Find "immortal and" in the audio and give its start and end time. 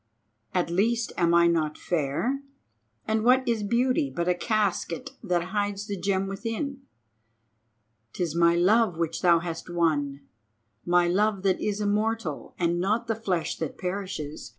11.81-12.79